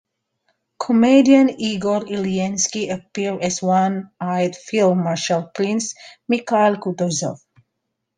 [0.79, 5.93] Comedian Igor Ilyinsky appeared as one-eyed Field-Marshal Prince
[6.27, 7.37] Mikhail Kutuzov.